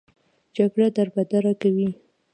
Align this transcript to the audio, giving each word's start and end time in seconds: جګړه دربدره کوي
جګړه 0.55 0.87
دربدره 0.95 1.51
کوي 1.61 1.89